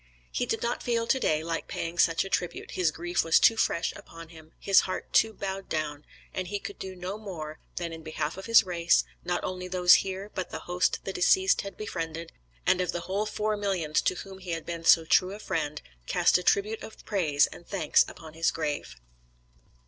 He 0.31 0.47
did 0.47 0.63
not 0.63 0.81
feel 0.81 1.05
to 1.05 1.19
day 1.19 1.43
like 1.43 1.67
paying 1.67 1.99
such 1.99 2.25
a 2.25 2.29
tribute, 2.31 2.71
his 2.71 2.89
grief 2.89 3.23
was 3.23 3.39
too 3.39 3.55
fresh 3.55 3.93
upon 3.95 4.29
him, 4.29 4.51
his 4.59 4.79
heart 4.79 5.13
too 5.13 5.31
bowed 5.31 5.69
down, 5.69 6.05
and 6.33 6.47
he 6.47 6.57
could 6.57 6.79
do 6.79 6.95
no 6.95 7.19
more, 7.19 7.59
than 7.75 7.93
in 7.93 8.01
behalf 8.01 8.35
of 8.35 8.47
his 8.47 8.63
race, 8.63 9.03
not 9.23 9.43
only 9.43 9.67
those 9.67 9.93
here, 10.01 10.31
but 10.33 10.49
the 10.49 10.61
host 10.61 11.01
the 11.03 11.13
deceased 11.13 11.61
has 11.61 11.75
befriended, 11.75 12.31
and 12.65 12.81
of 12.81 12.93
the 12.93 13.01
whole 13.01 13.27
four 13.27 13.55
millions 13.55 14.01
to 14.01 14.15
whom 14.15 14.39
he 14.39 14.53
had 14.53 14.65
been 14.65 14.83
so 14.83 15.05
true 15.05 15.35
a 15.35 15.39
friend, 15.39 15.83
cast 16.07 16.35
a 16.35 16.41
tribute 16.41 16.81
of 16.81 17.05
praise 17.05 17.45
and 17.53 17.67
thanks 17.67 18.03
upon 18.07 18.33
his 18.33 18.49
grave. 18.49 18.95